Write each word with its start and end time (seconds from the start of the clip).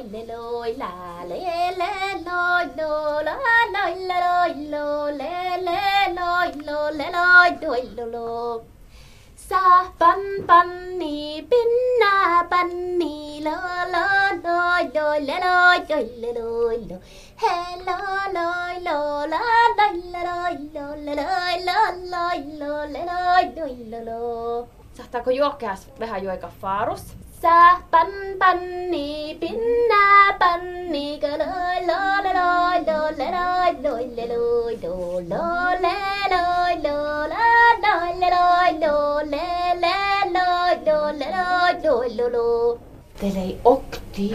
lôi 0.00 0.08
lê 0.12 0.24
lôi 0.26 0.72
là 0.72 1.24
lê 1.28 1.72
lê 1.76 2.14
lôi 2.26 2.66
lô 2.76 3.22
lô 3.22 3.22
lôi 3.22 3.94
lê 3.96 4.20
lôi 4.20 4.54
lô 4.54 5.10
lê 5.10 5.58
lê 5.58 6.08
lôi 6.08 6.52
lô 6.66 6.90
lê 6.90 7.10
lôi 7.10 7.50
đôi 7.60 7.88
lô 7.96 8.04
lô 8.06 8.60
sa 9.36 9.84
bắn 9.98 10.46
bắn 10.46 10.98
ni 10.98 11.40
pin 11.50 11.68
na 12.00 12.42
bắn 12.50 12.98
ni 12.98 13.40
lô 13.40 13.56
lô 13.92 14.06
lôi 14.44 14.84
đôi 14.94 15.20
lê 15.20 15.40
lôi 15.40 15.78
đôi 15.88 16.04
lê 16.16 16.32
lôi 16.32 16.78
lô 16.90 16.96
hê 17.36 17.76
lô 17.86 17.98
lôi 18.32 18.80
lô 18.80 19.26
lô 19.26 19.38
đôi 19.76 19.94
lê 20.12 20.24
lôi 20.24 20.56
lô 20.74 20.94
lê 20.94 21.14
lôi 21.14 21.58
lô 21.58 21.78
lôi 22.10 22.38
lô 22.58 22.86
lê 22.86 23.04
lôi 23.04 23.44
đôi 23.56 23.76
lô 23.90 24.00
lô 24.00 24.64
Sahtaako 25.00 25.30
juokkeas 25.30 25.88
vähän 26.00 26.22
joika 26.22 26.52
faarus? 26.60 27.16
sa 27.42 27.80
pan 27.90 28.36
panni 28.38 29.32
pinna 29.40 30.36
panni 30.40 31.16
ga 31.22 31.30
lo 31.40 31.52
lo 31.88 32.00
lo 32.28 32.48
lo 32.48 32.50
lo 32.88 32.98
le 33.18 33.28
lo 33.32 33.54
lo 33.82 33.94
le 34.16 34.24
lo 34.28 34.44
lo 34.80 34.96
lo 35.30 35.46
le 35.84 35.96
lo 36.32 36.44
lo 36.84 36.98
la 37.32 37.46
lo 37.84 37.94
le 38.20 38.28
lo 38.32 38.44
lo 38.82 38.96
le 39.32 39.48
le 39.84 39.96
lo 40.34 40.48
lo 40.86 40.98
le 41.20 41.28
lo 41.32 41.48
lo 41.84 41.94
lo 42.16 42.28
lo 42.36 42.78
Telei 43.20 43.52
okti. 43.64 44.28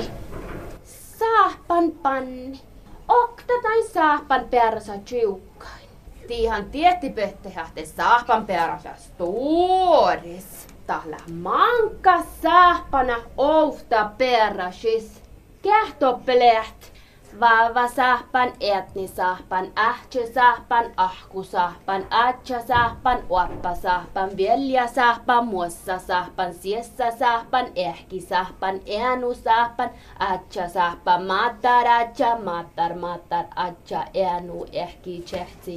Saahpan 1.18 1.92
panni. 2.04 2.60
Okta 3.08 3.54
tai 3.64 3.82
saahpan 3.94 4.44
persa 4.50 4.98
tjukkain. 4.98 5.85
Tiihan 6.28 6.66
tietti 6.66 7.10
pöttehähte 7.10 7.86
saahpan 7.86 8.46
persa 8.46 8.90
stuoris. 8.98 10.68
Tahla 10.88 11.18
manka 11.34 12.22
saahpana 12.42 13.18
ousta 13.38 14.10
perrasis. 14.18 15.22
Kähtoppeleht. 15.62 16.96
Vava 17.40 17.88
sahpan, 17.88 18.54
etni 18.60 19.08
sahpan, 19.08 19.72
ähtsä 19.76 20.34
sahpan, 20.34 20.86
ahku 20.98 21.44
sahpan, 21.44 22.06
atsa 22.10 22.62
sahpan, 22.68 23.24
uappa 23.30 23.76
sahpan, 23.76 24.38
velja 24.38 24.88
sahpan, 24.88 25.48
muossa 25.48 26.00
sahpan, 26.00 26.54
siessa 26.54 27.12
sahpan, 27.12 27.68
ehki 27.76 28.22
sahpan, 28.22 28.80
enu 28.86 29.34
sahpan, 29.34 29.90
atsa 30.20 30.68
sahpan, 30.70 31.24
matar 31.24 31.88
atsa, 31.88 32.38
matar 32.44 32.96
matar 32.96 33.46
atsa, 33.56 34.06
enu 34.14 34.66
ehki 34.72 35.22
tsehtsi. 35.26 35.76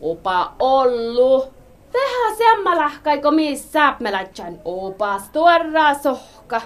Opa 0.00 0.52
ollu. 0.58 1.44
Vähän 1.94 2.36
semmalahkai 2.36 3.22
kuin 3.22 3.34
miis 3.34 3.72
saapmelatjan 3.72 4.58
opas 4.64 5.30
sohka. 6.02 6.60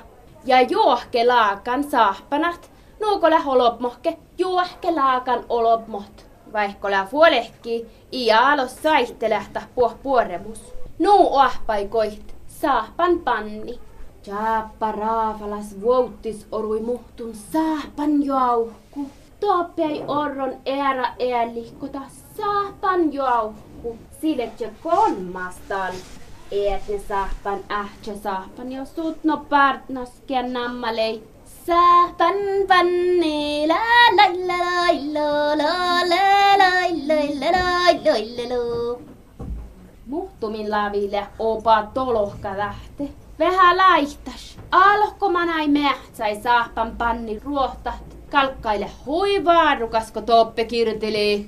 Ja 0.45 0.61
juohke 0.61 1.27
laakan 1.27 1.84
saapanat. 1.84 2.70
Nuuko 3.00 3.31
lä 3.31 3.41
holopmohke 3.41 4.19
juohke 4.39 4.91
laakan 4.91 5.45
olopmot. 5.48 6.27
Vaikko 6.53 6.91
lä 6.91 7.06
fuolehki, 7.11 7.87
ia 8.12 8.48
alos 8.48 8.83
saihtelähtä 8.83 9.62
puoh 9.75 9.94
puoremus. 10.03 10.75
Nuu 10.98 11.37
ahpaikoiht 11.37 12.34
saapan 12.47 13.19
panni. 13.19 13.81
Jaappa 14.27 14.92
raafalas 14.92 15.81
vuottis 15.81 16.47
orui 16.53 16.81
muhtun 16.81 17.34
saapan 17.34 18.27
jauhku. 18.27 19.11
Toppei 19.41 20.05
orron 20.09 20.56
era 20.67 21.06
eälihkotas 21.19 22.30
saahpan 22.41 23.13
jauhku. 23.13 23.99
Siletje 24.21 24.71
kolmastan. 24.83 25.95
Eetne 26.51 26.99
saahpan 27.09 27.59
ähtsä 27.71 28.17
saahpan 28.23 28.73
jo 28.73 28.85
sut 28.85 29.25
no 29.25 29.37
partnas 29.37 30.13
nammalei. 30.53 31.23
Saahpan 31.67 32.35
panni 32.69 33.69
la 33.69 33.77
la 34.17 34.27
la 34.49 34.59
la 35.15 35.56
la 35.56 35.73
la 36.06 36.09
la 36.09 36.23
la 36.50 36.59
la 36.59 37.11
la 37.11 37.50
la 37.50 38.12
la 38.37 38.49
la 38.49 39.11
Muhtumin 40.06 40.71
laville 40.71 41.27
opa 41.39 41.87
tolohka 41.95 42.59
lähte. 42.59 43.09
Vähän 43.39 43.77
laihtas. 43.77 44.59
Alko 44.71 45.31
manai 45.31 45.69
mähtsäi 45.69 46.43
saahpan 46.43 46.97
panni 46.99 47.39
ruohtat. 47.45 47.95
Kalkkaile 48.31 48.91
huivaa 49.06 49.75
rukasko 49.75 50.21
toppe 50.21 50.65
kirtelee. 50.65 51.45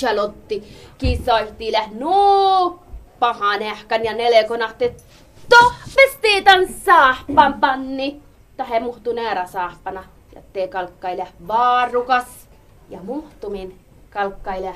Itchalotti, 0.00 0.62
kisaihti 0.98 1.72
no, 1.98 2.78
pahan 3.18 3.62
ehkän 3.62 4.04
ja 4.04 4.14
nelekonahti, 4.14 4.92
tohvestiitan 5.48 6.68
saahpan 6.84 7.54
panni. 7.60 8.22
Tähe 8.56 8.80
muhtu 8.80 9.12
näärä 9.12 9.46
saahpana 9.46 10.04
ja 10.34 10.42
tee 10.52 10.68
kalkkaile 10.68 11.28
vaarukas 11.48 12.48
ja 12.90 12.98
muhtumin 13.02 13.78
kalkkaile 14.10 14.74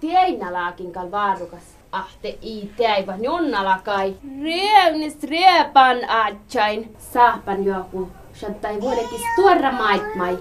tieinalaakin 0.00 0.92
kal 0.92 1.10
vaarukas. 1.10 1.62
Ahte 1.92 2.38
i 2.42 2.70
teivä 2.76 3.16
junnalakai. 3.16 4.16
Rievnis 4.42 5.22
riepan 5.22 5.96
aatsain. 6.08 6.96
Saahpan 6.98 7.64
joku. 7.64 8.08
Shattai 8.34 8.80
vuodekin 8.80 9.20
tuora 9.36 9.72
maitmai. 9.72 10.38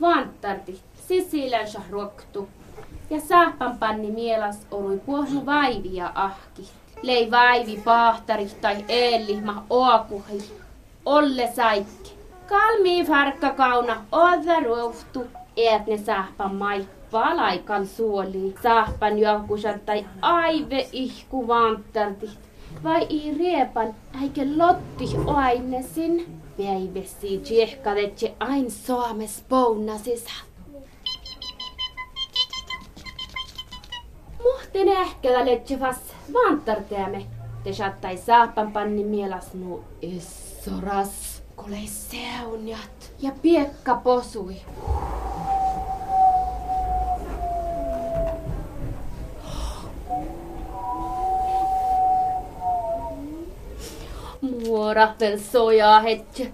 Vantarti. 0.00 0.80
Sisilän 1.08 1.66
ruoktu 1.90 2.48
ja 3.10 3.20
saappan 3.20 3.78
panni 3.78 4.10
mielas 4.10 4.66
oli 4.70 4.96
puohnu 4.96 5.46
vaivia 5.46 6.12
ahki. 6.14 6.68
Lei 7.02 7.30
vaivi 7.30 7.80
pahtari 7.84 8.46
tai 8.60 8.84
eellihma 8.88 9.64
oakuhi, 9.70 10.50
olle 11.04 11.52
saikki. 11.54 12.12
Kalmi 12.46 13.04
farkka 13.04 13.50
kauna, 13.50 14.04
oda 14.12 14.60
ruuhtu, 14.60 15.26
eet 15.56 15.86
ne 15.86 15.98
saappan 15.98 16.54
mai 16.54 16.86
palaikan 17.10 17.86
suoli. 17.86 18.54
Saappan 18.62 19.18
jokusan 19.18 19.80
tai 19.80 20.06
aive 20.22 20.88
ihku 20.92 21.48
vanttartit. 21.48 22.38
Vai 22.84 23.06
ei 23.10 23.34
riepan, 23.38 23.94
eikä 24.22 24.42
lotti 24.56 25.04
oainesin? 25.26 26.40
Veive 26.58 27.04
siit 27.04 27.48
ain 28.40 28.70
soames 28.70 29.44
pounasisat. 29.48 30.49
Muhten 34.80 35.02
ehkelä 35.02 35.46
letsevas 35.46 35.96
vantarteamme. 36.32 37.26
Te 37.64 37.72
sattai 37.72 38.16
saappan 38.16 38.72
panni 38.72 39.04
mielas 39.04 39.54
nu 39.54 39.84
essoras. 40.02 41.42
Kolei 41.56 41.86
seunjat 41.86 43.12
ja 43.18 43.32
piekka 43.42 43.94
posui. 43.94 44.56
Muora 54.40 55.08
del 55.20 55.38
soja 55.38 56.00
hetje. 56.00 56.52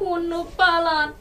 Munnu 0.00 0.46
palan. 0.56 1.14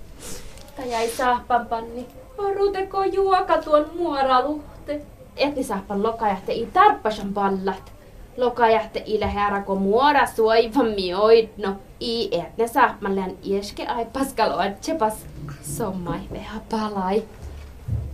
Ta 0.75 0.81
jäi 0.85 1.09
saappan 1.09 1.67
panni. 1.67 2.07
Varuteko 2.37 3.03
juoka 3.03 3.57
tuon 3.57 3.85
muoraluhte. 3.97 5.01
Etti 5.37 5.63
saappan 5.63 6.03
lokajahte 6.03 6.53
i 6.53 6.65
tarppasan 6.73 7.33
pallat. 7.33 7.91
Lokajahte 8.37 9.03
i 9.05 9.19
lähärako 9.19 9.75
muora 9.75 10.25
suiva 10.27 10.83
mioidno. 10.83 11.75
I 11.99 12.39
etne 12.39 12.67
saappan 12.67 13.15
län 13.15 13.37
ieske 13.45 13.87
ai 13.87 14.05
paskalo 14.05 14.57
atsepas. 14.57 15.25
Sommai 15.61 16.19
veha 16.31 16.59
palai. 16.69 17.23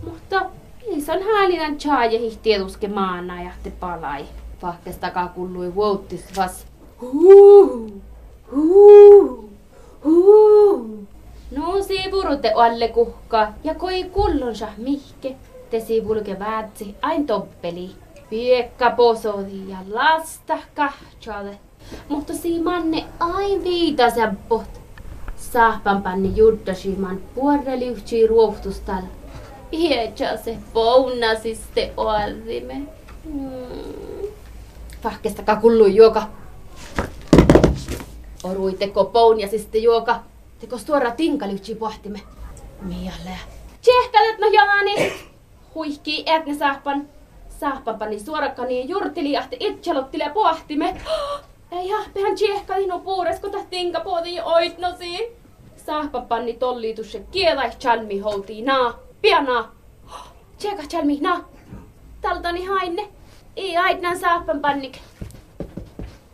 Mutta 0.04 0.46
Isan 0.86 1.22
häälinen 1.22 1.78
chaaje 1.78 2.36
tietuske 2.42 2.88
maana 2.88 3.42
ja 3.42 3.50
te 3.62 3.70
palai. 3.70 4.24
Vahkes 4.62 4.96
takaa 4.98 5.28
kullui 5.28 5.74
vuottis 5.74 6.24
vas. 6.36 6.66
Huu, 7.00 8.02
huu, 8.52 9.50
huu. 10.04 11.03
No 11.56 11.82
siivurutte 11.82 12.52
alle 12.54 12.88
kuhka 12.88 13.52
ja 13.64 13.74
koi 13.74 14.04
kullonsa 14.04 14.68
mihke. 14.76 15.36
Te 15.70 15.80
siivulke 15.80 16.38
väätsi 16.38 16.94
ain 17.02 17.26
toppeli. 17.26 17.90
Piekka 18.30 18.90
posodi 18.90 19.70
ja 19.70 19.78
lasta 19.90 20.58
kahtsale. 20.74 21.58
Mutta 22.08 22.32
manne 22.62 23.04
ain 23.20 23.64
viitasen 23.64 24.38
pot. 24.48 24.80
Saahpan 25.36 26.02
panni 26.02 26.32
juddasiman 26.36 27.20
puoreliuhtsi 27.34 28.26
ruohtustalla. 28.26 29.08
Ietsä 29.72 30.36
se 30.36 30.58
pounasiste 30.72 31.92
oarrime. 31.96 32.74
Mm. 33.24 34.28
Pahkestakaa 35.02 35.56
kullu 35.56 35.86
juoka. 35.86 36.22
Oruiteko 38.44 39.04
pounasiste 39.04 39.78
juoka. 39.78 40.20
Teko 40.58 40.78
tuora 40.86 41.10
tinkalyhtsi 41.10 41.74
pohtime. 41.74 42.20
Mielä. 42.82 43.38
Tsehkälet 43.80 44.38
no 44.38 44.46
jalani. 44.46 45.12
Huihkii 45.74 46.22
etne 46.26 46.54
saappan. 46.54 47.08
suorakani 47.58 48.20
suorakkani 48.20 48.88
jurtiliahti 48.88 49.56
itselottile 49.60 50.30
pohtime. 50.34 51.00
Ei 51.72 51.90
hahpehan 51.90 52.34
tsehkali 52.34 52.86
no 52.86 52.98
puures, 52.98 53.40
kun 53.40 53.50
tinka 53.70 54.00
pohti 54.00 54.40
oitnosi. 54.40 55.36
Saappapanni 55.76 56.52
tolliitusse 56.52 57.24
kielai 57.30 57.70
chalmi 57.70 58.18
houtii 58.18 58.62
naa. 58.62 58.98
Pianaa. 59.22 59.72
Tsehka 60.58 60.82
chalmi 60.82 61.18
naa. 61.20 61.48
Taltani 62.20 62.64
hainne. 62.64 63.08
Ei 63.56 63.76
aitnan 63.76 64.18
saapan 64.18 64.60
pannik. 64.60 64.98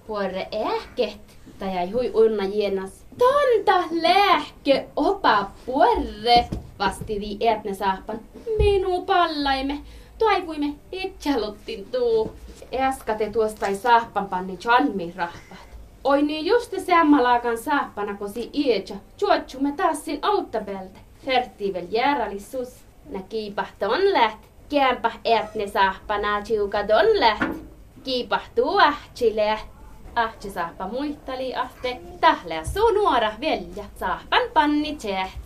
Puore 0.06 0.48
ehket. 0.52 1.39
Ei 1.66 1.90
hui 1.90 2.10
unna 2.14 2.44
jenas. 2.44 2.90
Tonta 3.18 3.84
lähke 3.90 4.86
opa 4.96 5.50
puore. 5.66 6.48
Vastidi 6.78 7.36
etne 7.40 7.74
sahpan. 7.74 8.20
Minu 8.58 9.02
pallaime. 9.02 9.78
Toivuimme 10.18 10.74
itsehaluttin 10.92 11.86
tuu. 11.92 12.32
Äskate 12.80 13.30
tuosta 13.30 13.66
ei 13.66 13.76
sahpan 13.76 14.28
panni 14.28 14.56
chalmi 14.56 15.12
rahpat. 15.16 15.58
Oi 16.04 16.22
niin 16.22 16.46
just 16.46 16.74
sammalaakan 16.86 17.58
sahpana 17.58 18.16
kosi 18.16 18.50
ietsä. 18.52 18.94
Juotsumme 19.20 19.72
taas 19.76 20.04
sin 20.04 20.18
auttabelte. 20.22 20.98
Fertivel 21.26 21.86
järalissus. 21.90 22.68
Nä 23.10 23.22
kiipahton 23.28 24.12
läht. 24.12 24.38
Kämpä 24.68 25.12
etne 25.24 25.68
sahpana 25.68 26.42
chiukadon 26.42 27.20
läht. 27.20 27.56
Kiipahtuu 28.04 28.78
ähtsilä. 28.78 29.58
Ahtsi 30.14 30.50
sahpa 30.50 30.88
muistali 30.88 31.54
ahte. 31.54 32.00
Tählää 32.20 32.64
suu 32.64 32.90
nuora 32.90 33.32
velja. 33.40 33.84
Sahpan 33.96 34.42
panni 34.54 34.96
tsehtsi. 34.96 35.40